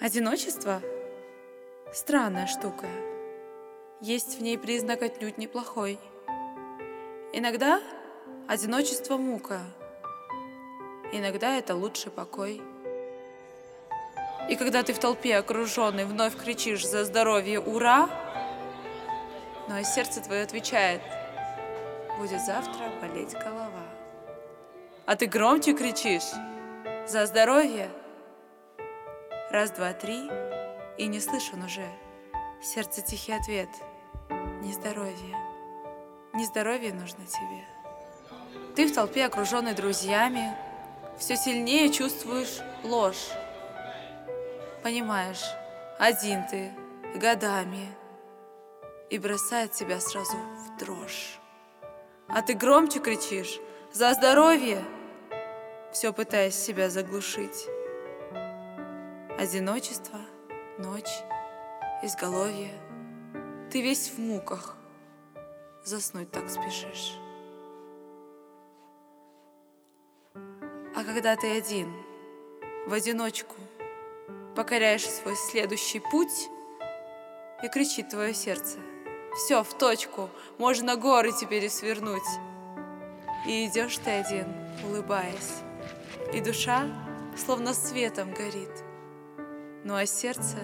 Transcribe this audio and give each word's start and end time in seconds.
Одиночество– 0.00 0.80
странная 1.92 2.46
штука. 2.46 2.86
Есть 4.00 4.38
в 4.38 4.42
ней 4.42 4.56
признак 4.56 5.02
отнюдь 5.02 5.38
неплохой. 5.38 5.98
Иногда 7.32 7.80
одиночество– 8.46 9.16
мука. 9.18 9.58
Иногда 11.10 11.56
это 11.56 11.74
лучший 11.74 12.12
покой. 12.12 12.62
И 14.48 14.54
когда 14.54 14.84
ты 14.84 14.92
в 14.92 15.00
толпе 15.00 15.36
окруженный 15.36 16.04
вновь 16.04 16.36
кричишь 16.36 16.86
за 16.86 17.04
здоровье 17.04 17.58
«Ура!», 17.58 18.08
но 19.68 19.82
сердце 19.82 20.20
твое 20.20 20.44
отвечает 20.44 21.02
«Будет 22.18 22.40
завтра 22.40 22.88
болеть 23.00 23.32
голова». 23.32 23.82
А 25.06 25.16
ты 25.16 25.26
громче 25.26 25.72
кричишь 25.72 26.30
«За 27.08 27.26
здоровье!» 27.26 27.90
Раз, 29.50 29.70
два, 29.70 29.94
три, 29.94 30.30
и 30.98 31.06
не 31.06 31.20
слышен 31.20 31.62
уже. 31.62 31.88
Сердце 32.60 33.00
тихий 33.00 33.32
ответ. 33.32 33.70
Не 34.60 34.74
здоровье. 34.74 35.36
Не 36.34 36.44
здоровье 36.44 36.92
нужно 36.92 37.24
тебе. 37.24 37.64
Ты 38.76 38.86
в 38.86 38.94
толпе, 38.94 39.24
окруженный 39.24 39.72
друзьями, 39.72 40.54
все 41.18 41.34
сильнее 41.36 41.90
чувствуешь 41.90 42.58
ложь. 42.84 43.30
Понимаешь, 44.82 45.44
один 45.98 46.46
ты, 46.46 46.70
годами, 47.14 47.88
и 49.08 49.18
бросает 49.18 49.72
тебя 49.72 49.98
сразу 49.98 50.36
в 50.36 50.76
дрожь. 50.78 51.38
А 52.28 52.42
ты 52.42 52.52
громче 52.52 53.00
кричишь 53.00 53.58
«За 53.94 54.12
здоровье!» 54.12 54.84
Все 55.90 56.12
пытаясь 56.12 56.54
себя 56.54 56.90
заглушить. 56.90 57.66
Одиночество, 59.38 60.18
ночь, 60.78 61.22
изголовье. 62.02 62.72
Ты 63.70 63.82
весь 63.82 64.10
в 64.10 64.18
муках, 64.18 64.76
заснуть 65.84 66.32
так 66.32 66.50
спешишь. 66.50 67.16
А 70.34 71.04
когда 71.04 71.36
ты 71.36 71.56
один, 71.56 71.94
в 72.88 72.92
одиночку, 72.92 73.54
покоряешь 74.56 75.08
свой 75.08 75.36
следующий 75.36 76.00
путь, 76.00 76.48
и 77.62 77.68
кричит 77.68 78.08
твое 78.08 78.34
сердце. 78.34 78.78
Все, 79.36 79.62
в 79.62 79.72
точку, 79.78 80.30
можно 80.58 80.96
горы 80.96 81.30
теперь 81.30 81.70
свернуть. 81.70 82.28
И 83.46 83.66
идешь 83.66 83.98
ты 83.98 84.10
один, 84.10 84.48
улыбаясь, 84.84 85.62
и 86.32 86.40
душа 86.40 86.88
словно 87.36 87.72
светом 87.72 88.34
горит— 88.34 88.82
ну 89.88 89.94
а 89.94 90.04
сердце, 90.04 90.58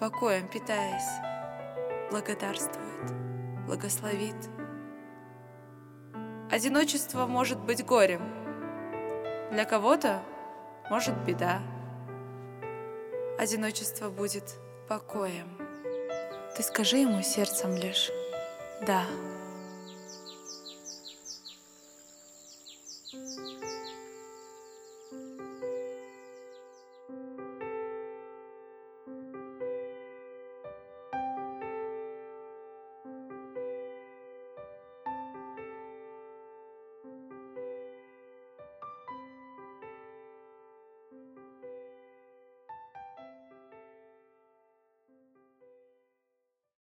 покоем 0.00 0.48
питаясь, 0.48 1.20
благодарствует, 2.10 3.12
благословит. 3.64 4.34
Одиночество 6.50 7.26
может 7.26 7.60
быть 7.60 7.86
горем, 7.86 8.22
для 9.52 9.64
кого-то 9.66 10.20
может 10.90 11.16
беда. 11.24 11.60
Одиночество 13.38 14.10
будет 14.10 14.56
покоем. 14.88 15.46
Ты 16.56 16.64
скажи 16.64 16.96
ему 16.96 17.22
сердцем 17.22 17.76
лишь 17.76 18.10
«да». 18.84 19.04